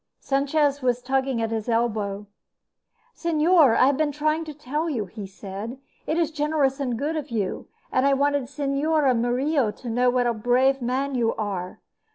Sanchez 0.19 0.81
was 0.81 0.99
tugging 0.99 1.43
at 1.43 1.51
his 1.51 1.69
elbow. 1.69 2.25
"Señor, 3.15 3.77
I 3.77 3.85
have 3.85 3.97
been 3.97 4.11
trying 4.11 4.43
to 4.45 4.51
tell 4.55 4.89
you," 4.89 5.05
he 5.05 5.27
said. 5.27 5.77
"It 6.07 6.17
is 6.17 6.31
generous 6.31 6.79
and 6.79 6.97
good 6.97 7.15
of 7.15 7.29
you, 7.29 7.67
and 7.91 8.03
I 8.07 8.13
wanted 8.13 8.45
Señora 8.45 9.15
Murillo 9.15 9.69
to 9.69 9.89
know 9.91 10.09
what 10.09 10.25
a 10.25 10.33
brave 10.33 10.81
man 10.81 11.13
you 11.13 11.35
are. 11.35 11.81